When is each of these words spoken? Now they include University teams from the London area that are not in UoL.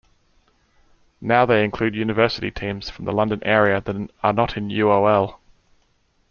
Now 1.21 1.45
they 1.45 1.63
include 1.63 1.93
University 1.93 2.49
teams 2.49 2.89
from 2.89 3.05
the 3.05 3.11
London 3.13 3.37
area 3.43 3.79
that 3.81 4.09
are 4.23 4.33
not 4.33 4.57
in 4.57 4.69
UoL. 4.69 5.37